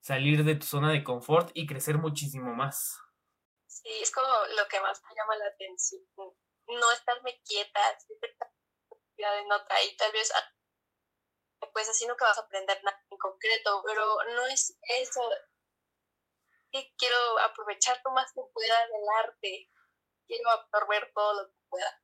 [0.01, 2.97] salir de tu zona de confort y crecer muchísimo más.
[3.67, 4.25] Sí, es como
[4.57, 6.01] lo que más me llama la atención.
[6.17, 7.81] No estarme quieta,
[9.15, 13.83] de nota y tal vez ah, pues así nunca vas a aprender nada en concreto,
[13.85, 15.21] pero no es eso.
[16.97, 19.69] Quiero aprovechar lo más que pueda del arte,
[20.27, 22.01] quiero absorber todo lo que pueda.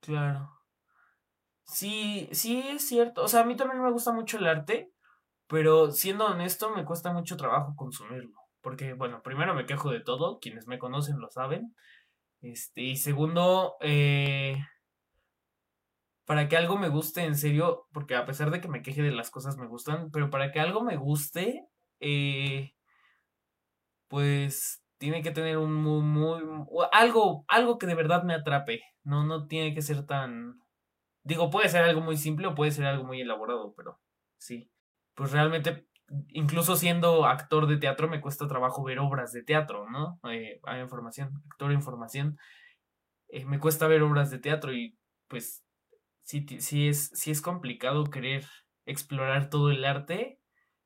[0.00, 0.50] Claro.
[1.64, 3.22] Sí, sí es cierto.
[3.22, 4.92] O sea, a mí también me gusta mucho el arte,
[5.46, 8.36] pero siendo honesto, me cuesta mucho trabajo consumirlo.
[8.60, 11.74] Porque, bueno, primero me quejo de todo, quienes me conocen lo saben.
[12.40, 14.56] Este, y segundo, eh,
[16.24, 19.12] para que algo me guste en serio, porque a pesar de que me queje de
[19.12, 21.66] las cosas me gustan, pero para que algo me guste,
[22.00, 22.74] eh,
[24.10, 26.42] pues tiene que tener un muy, muy,
[26.92, 28.82] algo, algo que de verdad me atrape.
[29.04, 30.60] No, no tiene que ser tan,
[31.24, 34.00] digo, puede ser algo muy simple o puede ser algo muy elaborado, pero
[34.38, 34.70] sí.
[35.14, 35.86] Pues realmente,
[36.28, 40.18] incluso siendo actor de teatro, me cuesta trabajo ver obras de teatro, ¿no?
[40.30, 42.36] Eh, hay información, actor en formación.
[43.28, 45.64] Eh, me cuesta ver obras de teatro y pues
[46.22, 46.44] sí,
[46.88, 48.44] es, sí es complicado querer
[48.86, 50.40] explorar todo el arte.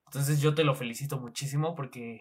[0.07, 2.21] Entonces yo te lo felicito muchísimo porque,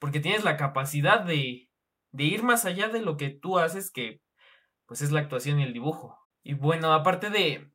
[0.00, 1.70] porque tienes la capacidad de,
[2.10, 4.20] de ir más allá de lo que tú haces, que
[4.86, 6.18] pues es la actuación y el dibujo.
[6.42, 7.70] Y bueno, aparte de,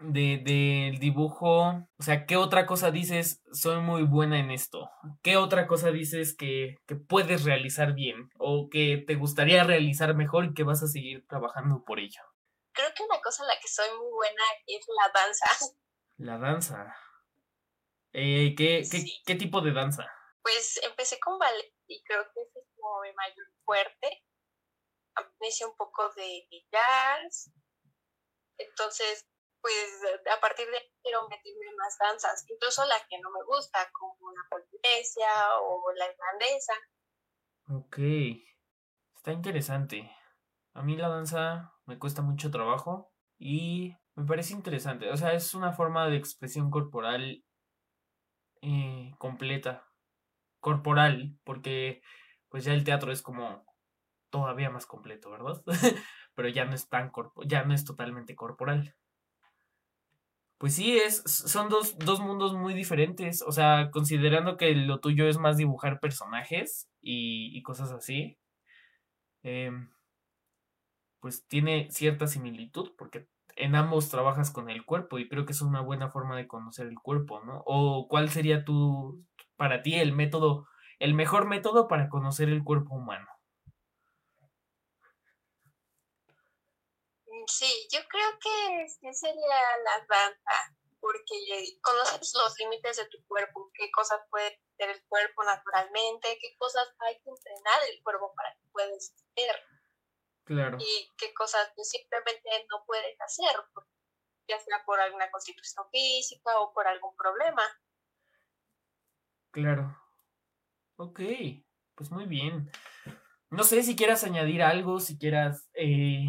[0.00, 3.42] de, del dibujo, o sea, ¿qué otra cosa dices?
[3.52, 4.88] Soy muy buena en esto.
[5.22, 10.46] ¿Qué otra cosa dices que, que puedes realizar bien o que te gustaría realizar mejor
[10.46, 12.22] y que vas a seguir trabajando por ello?
[12.72, 15.46] creo que una cosa en la que soy muy buena es la danza.
[16.18, 16.96] La danza.
[18.12, 20.06] Eh, ¿qué, qué, ¿Qué tipo de danza?
[20.42, 24.24] Pues empecé con ballet y creo que ese es como mi mayor fuerte.
[25.40, 27.50] Hice un poco de jazz.
[28.58, 29.28] Entonces,
[29.60, 30.00] pues
[30.30, 33.90] a partir de ahí quiero meterme en más danzas, incluso la que no me gusta,
[33.92, 35.28] como la polinesia
[35.60, 36.74] o la irlandesa.
[37.68, 37.98] Ok,
[39.16, 40.10] está interesante.
[40.74, 45.10] A mí la danza me cuesta mucho trabajo y me parece interesante.
[45.10, 47.44] O sea, es una forma de expresión corporal
[48.62, 49.91] eh, completa.
[50.62, 52.02] Corporal, porque
[52.48, 53.66] pues ya el teatro es como
[54.30, 55.62] todavía más completo, ¿verdad?
[56.36, 58.94] Pero ya no es tan corpo ya no es totalmente corporal.
[60.58, 63.42] Pues sí, es, son dos, dos mundos muy diferentes.
[63.42, 68.38] O sea, considerando que lo tuyo es más dibujar personajes y, y cosas así.
[69.42, 69.72] Eh,
[71.18, 75.62] pues tiene cierta similitud porque en ambos trabajas con el cuerpo y creo que es
[75.62, 77.62] una buena forma de conocer el cuerpo, ¿no?
[77.66, 79.24] O cuál sería tu,
[79.56, 80.66] para ti, el método,
[80.98, 83.28] el mejor método para conocer el cuerpo humano.
[87.26, 91.34] Mm, sí, yo creo que sería la danza, porque
[91.82, 96.88] conoces los límites de tu cuerpo, qué cosas puede hacer el cuerpo naturalmente, qué cosas
[97.00, 99.56] hay que entrenar el cuerpo para que puedas hacer.
[100.44, 100.78] Claro.
[100.80, 103.56] Y qué cosas simplemente no puedes hacer,
[104.48, 107.62] ya sea por alguna constitución física o por algún problema.
[109.52, 109.96] Claro.
[110.96, 111.20] Ok,
[111.94, 112.70] pues muy bien.
[113.50, 116.26] No sé si quieras añadir algo, si quieras eh,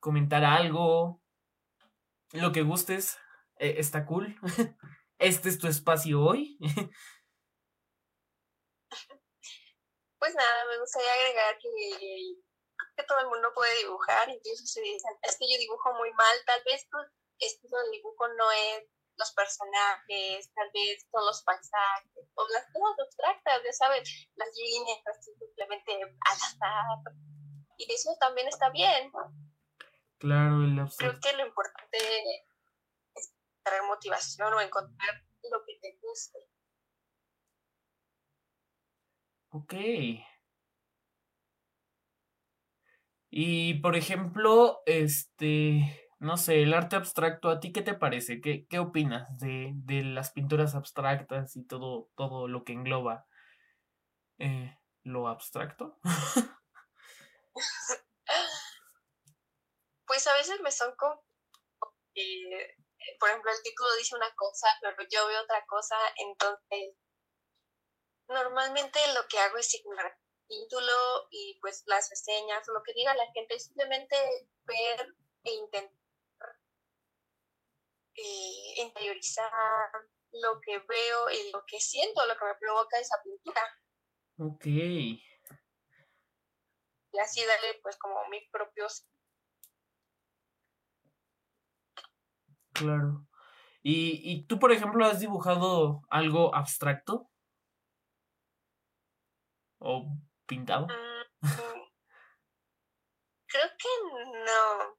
[0.00, 1.22] comentar algo,
[2.32, 3.18] lo que gustes,
[3.58, 4.36] eh, está cool.
[5.18, 6.58] este es tu espacio hoy.
[10.18, 11.68] pues nada, me gustaría agregar que
[12.96, 16.36] que todo el mundo puede dibujar, incluso se dicen, es que yo dibujo muy mal,
[16.46, 16.98] tal vez tu
[17.38, 22.98] estilo de dibujo no es los personajes, tal vez son los paisajes, o las cosas
[23.04, 25.00] abstractas, ya sabes, las líneas
[25.38, 27.14] simplemente al azar.
[27.78, 29.10] Y eso también está bien.
[30.18, 31.20] Claro, el abstracto.
[31.20, 31.98] Creo que lo importante
[33.14, 36.38] es traer motivación o encontrar lo que te guste.
[39.50, 39.74] Ok.
[43.38, 48.40] Y por ejemplo, este, no sé, el arte abstracto, ¿a ti qué te parece?
[48.40, 53.26] ¿Qué, qué opinas de, de las pinturas abstractas y todo, todo lo que engloba
[54.38, 56.00] eh, lo abstracto?
[60.06, 61.22] pues a veces me son como,
[63.20, 66.94] por ejemplo, el título dice una cosa, pero yo veo otra cosa, entonces
[68.28, 70.16] normalmente lo que hago es ignorar
[70.48, 74.16] título y pues las reseñas lo que diga la gente, simplemente
[74.64, 75.96] ver e intentar
[78.14, 79.50] eh, interiorizar
[80.32, 83.60] lo que veo y lo que siento, lo que me provoca esa pintura.
[84.38, 84.66] Ok.
[84.66, 85.22] Y
[87.20, 89.06] así darle pues como mis propios...
[92.72, 93.26] Claro.
[93.82, 97.30] ¿Y, ¿Y tú, por ejemplo, has dibujado algo abstracto?
[99.78, 100.06] ¿O
[100.46, 100.86] pintado?
[100.86, 101.82] Mm,
[103.46, 103.88] creo que
[104.44, 104.98] no.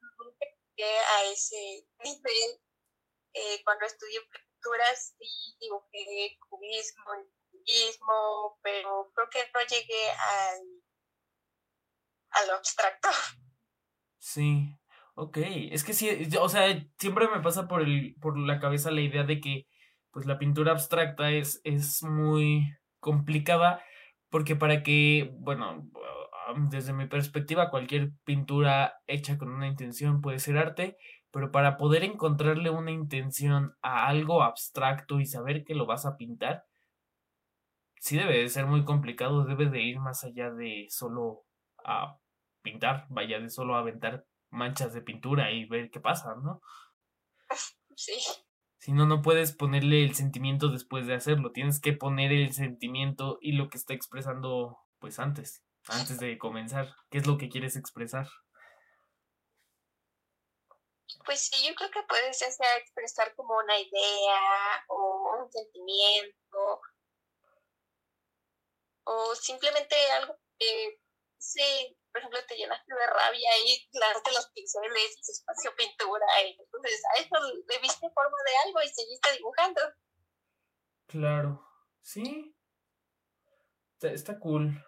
[0.00, 2.60] Nunca llegué a ese nivel.
[3.34, 7.04] Eh, cuando estudié pinturas sí dibujé cubismo
[7.50, 10.60] cubismo, pero creo que no llegué al,
[12.30, 13.08] a lo abstracto.
[14.18, 14.74] Sí,
[15.14, 15.38] ok.
[15.70, 16.66] Es que sí, o sea,
[16.98, 19.66] siempre me pasa por, el, por la cabeza la idea de que
[20.10, 23.84] pues la pintura abstracta es, es muy complicada
[24.30, 25.88] porque para que, bueno,
[26.70, 30.96] desde mi perspectiva, cualquier pintura hecha con una intención puede ser arte,
[31.30, 36.16] pero para poder encontrarle una intención a algo abstracto y saber que lo vas a
[36.16, 36.64] pintar,
[38.00, 41.44] sí debe de ser muy complicado, debe de ir más allá de solo
[41.84, 42.18] a
[42.62, 46.60] pintar, vaya, de solo aventar manchas de pintura y ver qué pasa, ¿no?
[47.96, 48.14] Sí.
[48.78, 51.52] Si no, no puedes ponerle el sentimiento después de hacerlo.
[51.52, 56.94] Tienes que poner el sentimiento y lo que está expresando, pues antes, antes de comenzar.
[57.10, 58.28] ¿Qué es lo que quieres expresar?
[61.24, 66.80] Pues sí, yo creo que puedes ya expresar como una idea o un sentimiento
[69.04, 71.00] o simplemente algo que
[71.38, 76.26] sí por ejemplo, te llenaste de rabia y clavaste los pinceles y espacio pintura.
[76.44, 77.34] Y entonces a eso
[77.68, 79.80] le viste forma de algo y seguiste dibujando.
[81.06, 81.66] Claro,
[82.02, 82.54] sí.
[84.00, 84.84] Está, cool.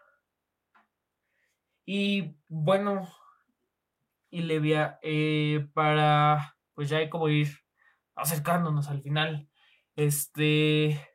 [1.85, 3.09] Y bueno,
[4.31, 7.49] y Levia, eh, para pues ya como ir
[8.15, 9.51] acercándonos al final,
[9.97, 11.10] este,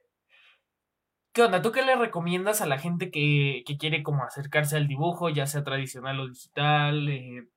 [1.36, 1.62] ¿Qué onda?
[1.62, 5.66] ¿Tú qué le recomiendas a la gente que, quiere como acercarse al dibujo, ya sea
[5.66, 7.50] tradicional o digital, eh,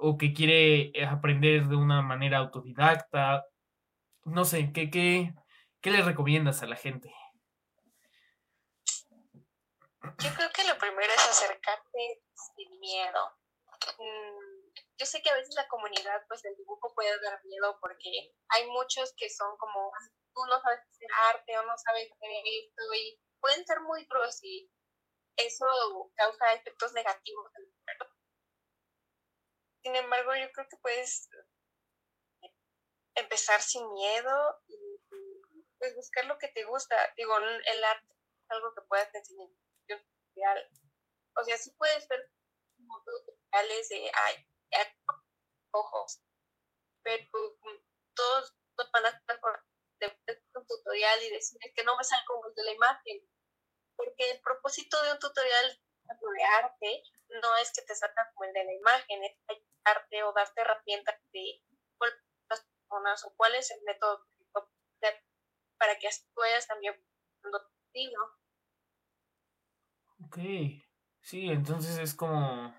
[0.00, 3.44] o que quiere eh, aprender de una manera autodidacta?
[4.24, 5.34] No sé, ¿qué, qué,
[5.82, 7.12] qué le recomiendas a la gente?
[10.00, 13.36] Yo creo que lo primero es acercarte sin miedo.
[13.98, 14.47] Mm,
[14.98, 18.66] yo sé que a veces la comunidad pues del dibujo puede dar miedo porque hay
[18.68, 19.90] muchos que son como
[20.34, 24.38] tú no sabes hacer arte o no sabes hacer esto y pueden ser muy crueles
[24.42, 24.70] y
[25.36, 25.66] eso
[26.16, 27.50] causa efectos negativos.
[29.82, 31.28] Sin embargo, yo creo que puedes
[33.14, 34.76] empezar sin miedo y
[35.78, 36.96] pues buscar lo que te gusta.
[37.16, 39.48] Digo, el arte es algo que puedas enseñar.
[41.36, 42.30] O sea, sí puedes ver
[43.04, 44.10] tutoriales de
[45.72, 46.20] ojos,
[47.02, 47.82] pero mm,
[48.14, 48.56] todos
[48.92, 49.64] van a estar por
[50.54, 53.28] un tutorial y decirles que no me salga como el de la imagen,
[53.96, 57.02] porque el propósito de un tutorial de arte
[57.42, 61.16] no es que te salga como el de la imagen, es ayudarte o darte herramientas
[61.32, 61.62] de
[62.48, 64.26] las personas o cuál es el método
[65.78, 66.94] para que puedas también.
[70.24, 70.38] Ok,
[71.20, 72.74] sí, entonces es como...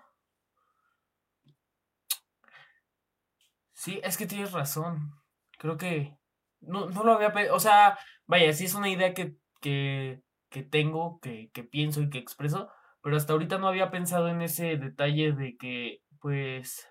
[3.80, 5.10] Sí, es que tienes razón.
[5.58, 6.18] Creo que
[6.60, 7.32] no, no lo había...
[7.54, 12.10] O sea, vaya, sí es una idea que, que, que tengo, que, que pienso y
[12.10, 12.68] que expreso,
[13.02, 16.86] pero hasta ahorita no había pensado en ese detalle de que, pues,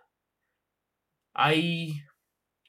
[1.34, 2.02] hay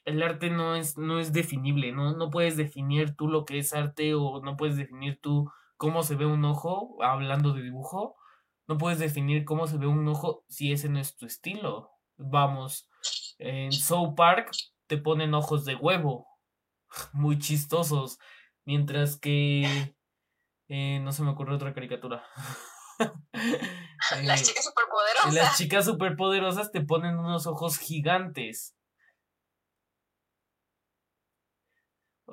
[0.05, 2.15] el arte no es, no es definible, ¿no?
[2.17, 6.17] No puedes definir tú lo que es arte o no puedes definir tú cómo se
[6.17, 8.17] ve un ojo, hablando de dibujo,
[8.69, 11.91] no puedes definir cómo se ve un ojo si ese no es tu estilo.
[12.23, 12.89] Vamos,
[13.39, 14.51] en South Park
[14.87, 16.27] te ponen ojos de huevo,
[17.13, 18.19] muy chistosos,
[18.65, 19.95] mientras que...
[20.69, 22.25] Eh, no se me ocurre otra caricatura.
[24.23, 25.35] las chicas superpoderosas.
[25.35, 28.77] Las chicas superpoderosas te ponen unos ojos gigantes.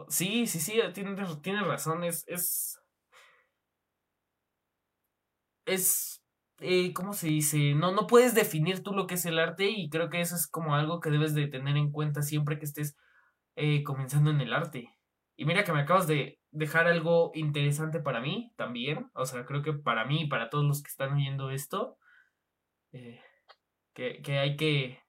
[0.09, 2.79] Sí, sí, sí, tienes, tiene razón, es, es,
[5.65, 6.16] es,
[6.59, 7.75] eh, ¿cómo se dice?
[7.75, 10.47] No, no puedes definir tú lo que es el arte y creo que eso es
[10.47, 12.97] como algo que debes de tener en cuenta siempre que estés
[13.55, 14.89] eh, comenzando en el arte.
[15.35, 19.61] Y mira que me acabas de dejar algo interesante para mí también, o sea, creo
[19.61, 21.97] que para mí y para todos los que están oyendo esto,
[22.93, 23.21] eh,
[23.93, 24.99] que, que hay que,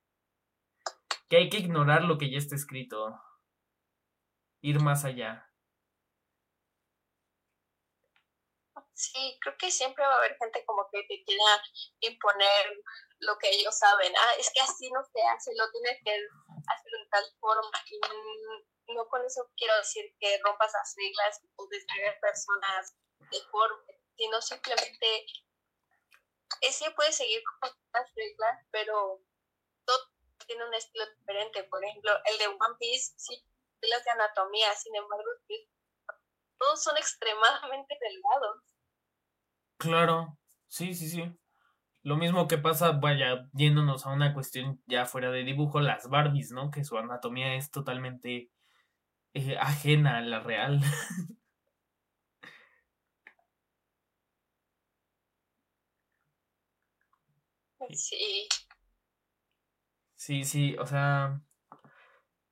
[1.29, 3.19] que hay que ignorar lo que ya está escrito
[4.61, 5.48] ir más allá.
[8.99, 11.63] Sí, creo que siempre va a haber gente como que te quiera
[12.01, 12.83] imponer
[13.21, 14.13] lo que ellos saben.
[14.17, 17.71] Ah, es que así no se hace, lo tienes que hacer de tal forma.
[17.87, 22.97] Y no con eso quiero decir que rompas las reglas o distraer personas
[23.31, 23.85] de forma,
[24.17, 25.27] sino simplemente
[26.61, 29.21] es sí puedes seguir con las reglas, pero
[29.85, 29.99] todo
[30.45, 31.63] tiene un estilo diferente.
[31.65, 33.45] Por ejemplo, el de One Piece sí
[33.83, 35.31] las de anatomía, sin embargo,
[36.59, 38.78] todos son extremadamente delgados.
[39.79, 40.39] Claro,
[40.69, 41.25] sí, sí, sí.
[42.05, 46.53] Lo mismo que pasa, vaya, yéndonos a una cuestión ya fuera de dibujo, las Barbies,
[46.53, 46.71] ¿no?
[46.71, 48.51] Que su anatomía es totalmente
[49.35, 50.81] eh, ajena a la real.
[57.95, 58.49] Sí.
[60.17, 61.41] Sí, sí, o sea,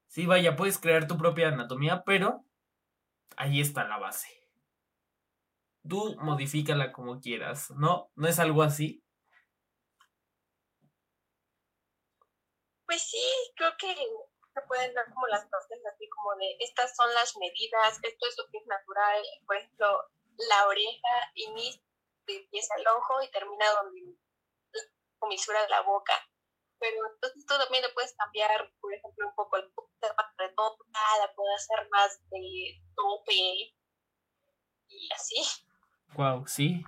[0.09, 2.45] Sí, vaya, puedes crear tu propia anatomía, pero
[3.37, 4.36] ahí está la base.
[5.89, 8.11] Tú modifícala como quieras, ¿no?
[8.15, 9.03] ¿No es algo así?
[12.87, 13.23] Pues sí,
[13.57, 17.99] creo que se pueden dar como las bases así como de estas son las medidas,
[18.03, 19.87] esto es lo que es natural, por ejemplo,
[20.49, 24.17] la oreja empieza el ojo y termina donde
[25.19, 26.13] comisura la boca
[26.79, 31.33] pero entonces tú también le puedes cambiar, por ejemplo, un poco el más redonda, la
[31.35, 33.75] puedes hacer más de tope
[34.89, 35.66] y así.
[36.17, 36.83] Wow, sí.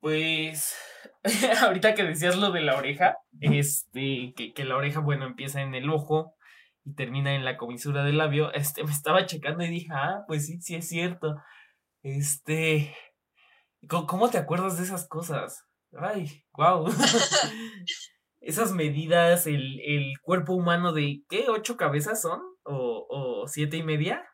[0.00, 0.76] Pues
[1.62, 5.74] ahorita que decías lo de la oreja, este, que, que la oreja, bueno, empieza en
[5.74, 6.36] el ojo
[6.84, 10.46] y termina en la comisura del labio, este, me estaba checando y dije, ah, pues
[10.46, 11.36] sí, sí es cierto.
[12.02, 12.94] Este,
[13.88, 15.64] ¿Cómo, te acuerdas de esas cosas?
[15.98, 16.86] Ay, wow.
[18.40, 21.46] esas medidas, el, el, cuerpo humano de, ¿qué?
[21.48, 22.40] ¿Ocho cabezas son?
[22.62, 24.24] ¿O, o siete y media?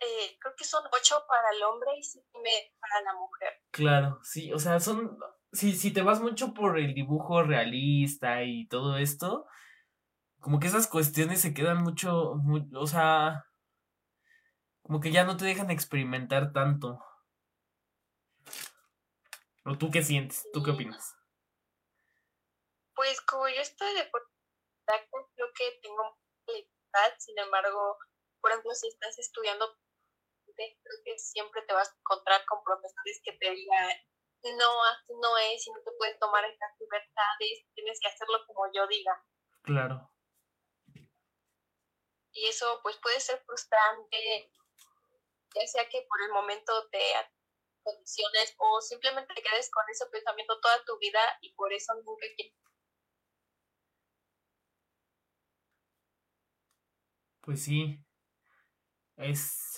[0.00, 3.52] Eh, creo que son ocho para el hombre y siete para la mujer.
[3.70, 5.18] Claro, sí, o sea, son,
[5.52, 9.46] si, si te vas mucho por el dibujo realista y todo esto,
[10.40, 12.34] como que esas cuestiones se quedan mucho,
[12.74, 13.44] o sea,
[14.82, 16.98] como que ya no te dejan experimentar tanto.
[19.64, 20.48] ¿O tú qué sientes?
[20.52, 21.14] ¿Tú qué opinas?
[22.94, 27.96] Pues como yo estoy de creo que tengo libertad, sin embargo,
[28.40, 29.76] por ejemplo, si estás estudiando,
[30.56, 33.88] creo que siempre te vas a encontrar con profesores que te digan,
[34.56, 38.70] no, así no es, y no te puedes tomar estas libertades, tienes que hacerlo como
[38.72, 39.24] yo diga.
[39.62, 40.10] Claro.
[42.32, 44.50] Y eso pues puede ser frustrante,
[45.54, 47.00] ya sea que por el momento te
[47.82, 52.26] condiciones o simplemente te quedes con ese pensamiento toda tu vida y por eso nunca
[52.36, 52.54] quieres.
[57.40, 57.98] Pues sí,
[59.16, 59.69] es...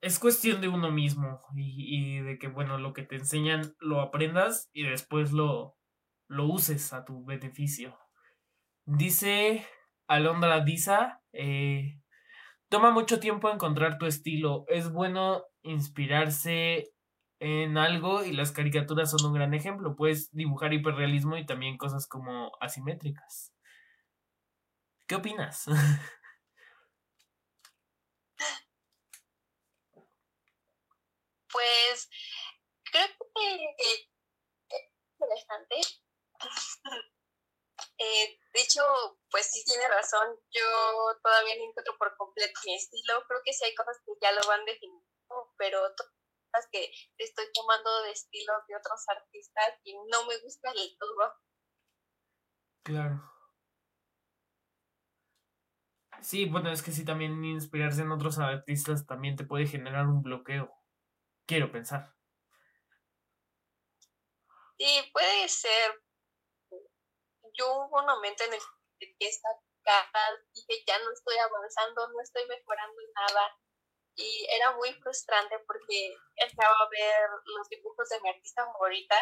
[0.00, 4.70] es cuestión de uno mismo y, de que, bueno, lo que te enseñan lo aprendas
[4.72, 5.76] y después lo,
[6.28, 7.98] lo uses a tu beneficio.
[8.84, 9.66] Dice
[10.06, 12.00] Alondra Disa, eh,
[12.68, 14.64] toma mucho tiempo encontrar tu estilo.
[14.68, 16.92] Es bueno inspirarse
[17.40, 19.96] en algo y las caricaturas son un gran ejemplo.
[19.96, 23.52] Puedes dibujar hiperrealismo y también cosas como asimétricas.
[25.06, 25.66] ¿Qué opinas?
[31.52, 32.08] Pues
[32.90, 34.08] creo que es
[35.18, 35.76] interesante.
[37.98, 38.82] Eh, de hecho,
[39.30, 40.36] pues sí tiene razón.
[40.50, 40.62] Yo
[41.22, 43.22] todavía no encuentro por completo mi estilo.
[43.26, 45.04] Creo que sí hay cosas que ya lo van definiendo,
[45.56, 45.80] pero
[46.52, 51.34] cosas que estoy tomando de estilo de otros artistas y no me gusta el todo.
[52.82, 53.38] Claro.
[56.22, 60.22] Sí, bueno, es que sí, también inspirarse en otros artistas también te puede generar un
[60.22, 60.72] bloqueo.
[61.48, 62.14] Quiero pensar.
[64.76, 66.04] Sí, puede ser.
[67.54, 68.60] Yo hubo un momento en el
[69.00, 69.48] que esta
[70.52, 73.56] dije, ya no estoy avanzando, no estoy mejorando nada.
[74.14, 79.16] Y era muy frustrante porque entraba a ver los dibujos de mi artista favorita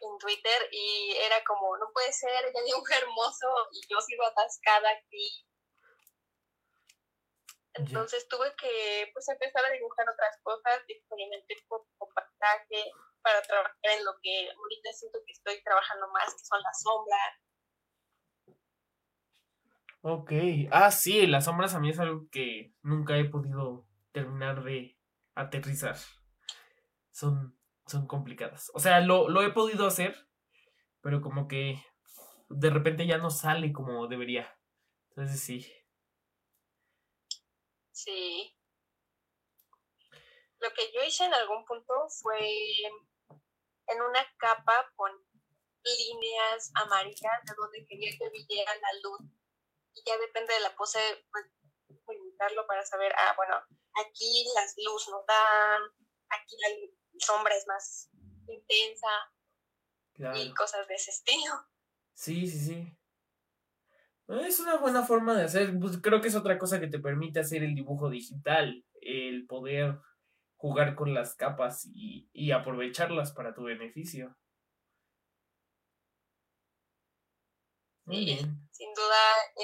[0.00, 4.90] en Twitter y era como, no puede ser, ella dibuja hermoso y yo sigo atascada
[4.90, 5.47] aquí
[7.78, 11.82] entonces tuve que pues empezar a dibujar otras cosas, experimenté con
[12.14, 16.82] paisaje para trabajar en lo que ahorita siento que estoy trabajando más, que son las
[16.82, 17.48] sombras.
[20.00, 20.32] Ok,
[20.70, 24.96] ah sí, las sombras a mí es algo que nunca he podido terminar de
[25.34, 25.96] aterrizar.
[27.10, 28.70] Son, son complicadas.
[28.74, 30.16] O sea, lo, lo he podido hacer,
[31.00, 31.82] pero como que
[32.48, 34.56] de repente ya no sale como debería.
[35.10, 35.66] Entonces sí,
[37.98, 38.56] Sí.
[40.60, 42.38] Lo que yo hice en algún punto fue
[43.88, 45.10] en una capa con
[45.82, 49.20] líneas amarillas de donde quería que viniera la luz.
[49.94, 51.00] Y ya depende de la pose,
[51.32, 51.46] pues,
[52.06, 53.56] limitarlo para saber, ah, bueno,
[53.94, 55.82] aquí las luz no dan,
[56.28, 56.68] aquí la
[57.18, 58.10] sombra es más
[58.46, 59.08] intensa
[60.36, 61.52] y cosas de ese estilo.
[62.14, 62.98] Sí, sí, sí.
[64.28, 67.40] Es una buena forma de hacer, pues creo que es otra cosa que te permite
[67.40, 69.98] hacer el dibujo digital, el poder
[70.56, 74.36] jugar con las capas y, y aprovecharlas para tu beneficio.
[78.04, 78.68] Muy bien.
[78.70, 79.16] Sin duda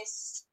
[0.03, 0.49] es...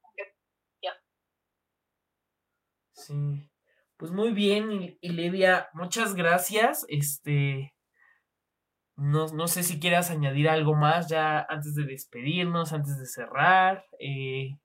[2.94, 3.50] Sí.
[3.98, 6.86] Pues muy bien, Ilevia, muchas gracias.
[6.88, 7.74] Este,
[9.02, 13.84] no, no, sé si quieras añadir algo más ya antes de despedirnos, antes de cerrar.
[14.00, 14.60] Eh,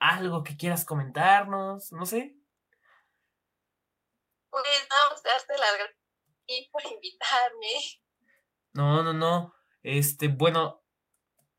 [0.00, 2.34] algo que quieras comentarnos, no sé.
[4.50, 7.68] Pues vamos a darte las gracias por invitarme.
[8.72, 9.54] No, no, no.
[9.82, 10.82] Este, bueno,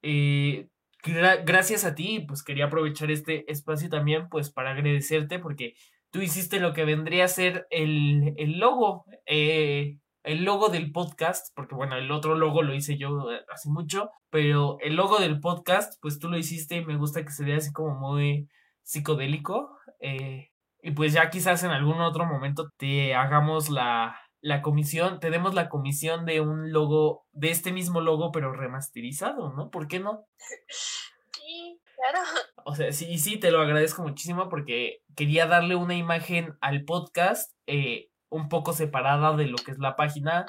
[0.02, 0.70] eh,
[1.04, 5.76] gracias a ti, pues quería aprovechar este espacio también, pues para agradecerte porque
[6.10, 9.06] tú hiciste lo que vendría a ser el, el logo.
[9.28, 13.70] Eh, el logo del podcast, porque bueno, el otro logo lo hice yo eh, hace
[13.70, 17.46] mucho, pero el logo del podcast, pues tú lo hiciste y me gusta que se
[17.46, 18.50] vea así como muy
[18.84, 19.78] psicodélico.
[20.00, 20.50] Eh,
[20.82, 25.54] y pues ya quizás en algún otro momento te hagamos la, la comisión, te demos
[25.54, 29.70] la comisión de un logo, de este mismo logo, pero remasterizado, ¿no?
[29.70, 30.26] ¿Por qué no?
[30.68, 32.20] Sí, claro.
[32.66, 37.54] O sea, sí, sí, te lo agradezco muchísimo porque quería darle una imagen al podcast.
[37.66, 40.46] Eh, un poco separada de lo que es la página,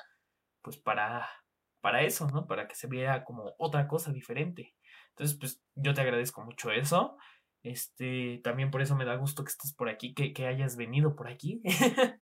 [0.63, 1.29] pues para,
[1.81, 2.47] para eso, ¿no?
[2.47, 4.75] Para que se viera como otra cosa diferente.
[5.11, 7.17] Entonces, pues yo te agradezco mucho eso.
[7.63, 11.29] Este, también por eso me da gusto que estés por aquí, que, hayas venido por
[11.29, 11.61] aquí.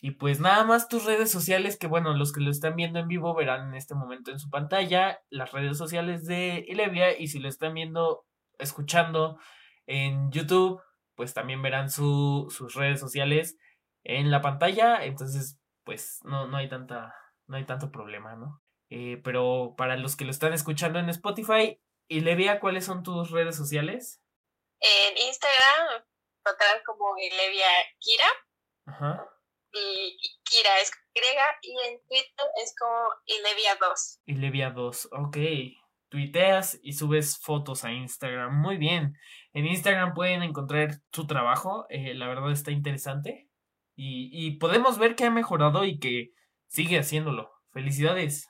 [0.00, 3.08] y pues nada más tus redes sociales, que bueno, los que lo están viendo en
[3.08, 7.38] vivo verán en este momento en su pantalla las redes sociales de Ilevia y si
[7.38, 8.24] lo están viendo,
[8.58, 9.38] escuchando
[9.86, 10.80] en YouTube,
[11.14, 13.56] pues también verán su, sus redes sociales
[14.04, 17.14] en la pantalla, entonces pues no, no hay tanta,
[17.46, 18.62] no hay tanto problema, ¿no?
[18.90, 21.80] Eh, pero para los que lo están escuchando en Spotify,
[22.10, 24.20] y Levia, ¿cuáles son tus redes sociales?
[24.80, 26.04] En Instagram,
[26.44, 27.68] total como Levia
[28.00, 28.26] Kira.
[28.86, 29.28] Ajá.
[29.72, 34.22] Y Kira es griega, y en Twitter es como Ilevia2.
[34.26, 35.36] Ilevia2, ok.
[36.08, 38.60] Tuiteas y subes fotos a Instagram.
[38.60, 39.16] Muy bien.
[39.52, 41.86] En Instagram pueden encontrar tu trabajo.
[41.90, 43.49] Eh, la verdad está interesante.
[44.02, 46.30] Y, podemos ver que ha mejorado y que
[46.68, 47.50] sigue haciéndolo.
[47.70, 48.48] Felicidades.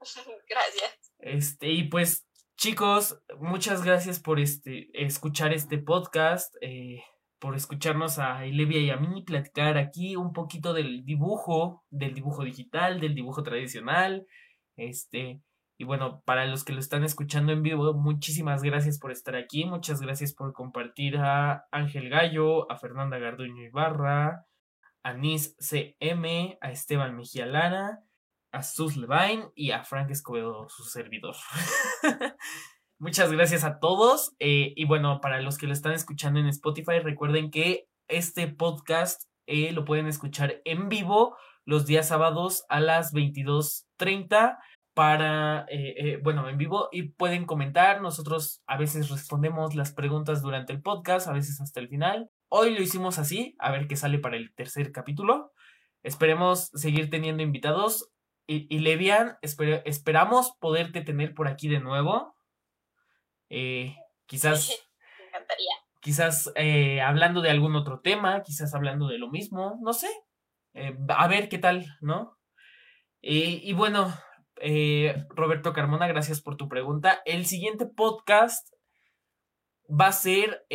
[0.48, 1.12] Gracias.
[1.18, 6.54] Este, y pues, chicos, muchas gracias por este escuchar este podcast.
[6.60, 7.02] Eh,
[7.38, 12.44] por escucharnos a Elevia y a mí platicar aquí un poquito del dibujo, del dibujo
[12.44, 14.26] digital, del dibujo tradicional.
[14.76, 15.40] Este,
[15.78, 19.64] y bueno, para los que lo están escuchando en vivo, muchísimas gracias por estar aquí,
[19.64, 24.46] muchas gracias por compartir a Ángel Gallo, a Fernanda Garduño Ibarra,
[25.02, 28.00] a Nis CM, a Esteban Mejía Lara,
[28.52, 31.36] a Sus Levine y a Frank Escobedo, su servidor.
[32.98, 34.34] Muchas gracias a todos.
[34.38, 39.24] Eh, y bueno, para los que lo están escuchando en Spotify, recuerden que este podcast
[39.46, 44.56] eh, lo pueden escuchar en vivo los días sábados a las 22.30
[44.96, 48.00] para, eh, bueno, en vivo y pueden comentar.
[48.00, 52.30] Nosotros a veces respondemos las preguntas durante el podcast, a veces hasta el final.
[52.48, 55.52] Hoy lo hicimos así, a ver qué sale para el tercer capítulo.
[56.02, 58.10] Esperemos seguir teniendo invitados.
[58.46, 62.34] Y, y Levian, esperamos poderte tener por aquí de nuevo.
[63.50, 64.70] Eh, quizás.
[65.18, 65.72] Me encantaría.
[66.00, 70.08] Quizás eh, hablando de algún otro tema, quizás hablando de lo mismo, no sé.
[70.72, 72.32] Eh, a ver qué tal, ¿no?
[73.28, 74.14] y bueno,
[75.30, 77.20] Roberto Carmona, gracias por tu pregunta.
[77.24, 78.72] El siguiente podcast
[79.88, 80.66] va a ser,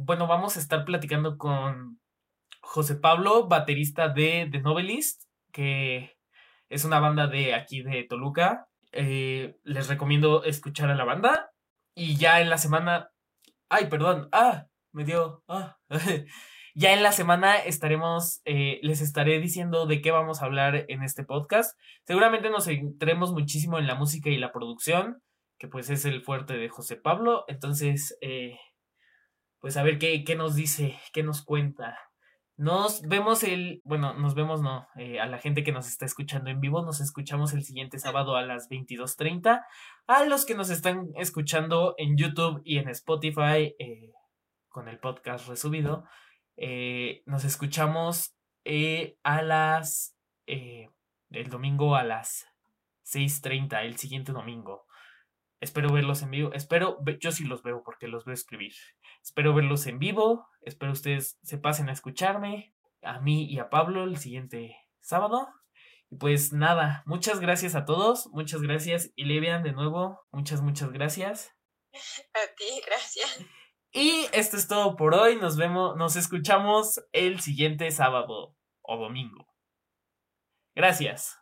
[0.00, 2.00] bueno, vamos a estar platicando con
[2.60, 5.22] José Pablo, baterista de The Novelist,
[5.52, 6.16] que
[6.68, 8.68] es una banda de aquí de Toluca.
[8.92, 11.50] les recomiendo escuchar a la banda.
[11.94, 13.10] Y ya en la semana.
[13.70, 14.28] Ay, perdón.
[14.32, 15.42] Ah, me dio.
[15.48, 15.78] Ah.
[16.76, 18.42] ya en la semana estaremos.
[18.44, 21.76] Eh, les estaré diciendo de qué vamos a hablar en este podcast.
[22.04, 25.22] Seguramente nos centremos muchísimo en la música y la producción.
[25.58, 27.44] Que pues es el fuerte de José Pablo.
[27.48, 28.18] Entonces.
[28.20, 28.58] Eh,
[29.58, 31.98] pues a ver qué, qué nos dice, qué nos cuenta.
[32.58, 36.50] Nos vemos el, bueno, nos vemos, no, eh, a la gente que nos está escuchando
[36.50, 39.64] en vivo, nos escuchamos el siguiente sábado a las 22.30.
[40.06, 43.74] A los que nos están escuchando en YouTube y en Spotify
[44.68, 46.04] con el podcast resubido,
[46.56, 48.34] eh, nos escuchamos
[49.22, 52.46] a las, el domingo a las
[53.04, 54.86] 6.30, el siguiente domingo.
[55.60, 56.52] Espero verlos en vivo.
[56.52, 58.74] Espero, yo sí los veo porque los veo escribir.
[59.22, 60.46] Espero verlos en vivo.
[60.60, 62.74] Espero ustedes se pasen a escucharme.
[63.02, 65.48] A mí y a Pablo el siguiente sábado.
[66.10, 68.28] Y pues nada, muchas gracias a todos.
[68.32, 69.12] Muchas gracias.
[69.16, 71.52] Y Levian, de nuevo, muchas, muchas gracias.
[71.92, 73.46] A ti, gracias.
[73.98, 75.36] Y esto es todo por hoy.
[75.36, 79.46] Nos vemos, nos escuchamos el siguiente sábado o domingo.
[80.74, 81.38] Gracias.